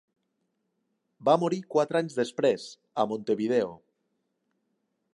Va 1.29 1.35
morir 1.43 1.59
quatre 1.75 2.01
anys 2.01 2.17
després, 2.21 2.67
a 3.05 3.09
Montevideo. 3.13 3.73